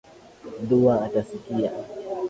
Dua 0.69 1.05
atasikia 1.05 1.71